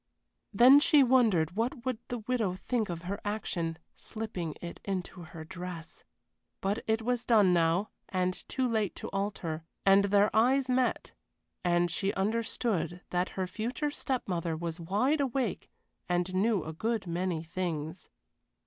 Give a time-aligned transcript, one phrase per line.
[0.51, 5.43] Then she wondered what would the widow think of her action, slipping it into her
[5.43, 6.03] dress
[6.59, 9.63] but it was done now, and too late to alter.
[9.85, 11.13] And their eyes met,
[11.63, 15.69] and she understood that her future step mother was wide awake
[16.09, 18.09] and knew a good many things.